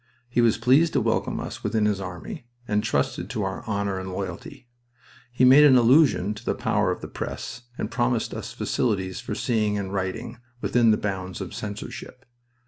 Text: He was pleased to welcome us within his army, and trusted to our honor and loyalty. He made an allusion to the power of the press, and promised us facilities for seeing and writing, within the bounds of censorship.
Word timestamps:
He 0.27 0.41
was 0.41 0.57
pleased 0.57 0.93
to 0.93 0.99
welcome 0.99 1.39
us 1.39 1.63
within 1.63 1.85
his 1.85 2.01
army, 2.01 2.47
and 2.67 2.83
trusted 2.83 3.29
to 3.29 3.43
our 3.43 3.63
honor 3.67 3.99
and 3.99 4.11
loyalty. 4.11 4.67
He 5.31 5.45
made 5.45 5.63
an 5.63 5.77
allusion 5.77 6.33
to 6.33 6.43
the 6.43 6.55
power 6.55 6.89
of 6.89 7.01
the 7.01 7.07
press, 7.07 7.61
and 7.77 7.91
promised 7.91 8.33
us 8.33 8.51
facilities 8.51 9.19
for 9.19 9.35
seeing 9.35 9.77
and 9.77 9.93
writing, 9.93 10.39
within 10.59 10.89
the 10.89 10.97
bounds 10.97 11.39
of 11.39 11.53
censorship. 11.53 12.25